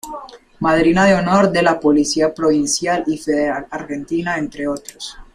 Madrina 0.61 1.05
de 1.05 1.13
honor 1.13 1.51
de 1.51 1.61
la 1.61 1.79
Policía 1.79 2.33
Provincial 2.33 3.03
y 3.05 3.19
Federal 3.19 3.67
Argentina 3.69 4.35
entre 4.39 4.67
otros. 4.67 5.15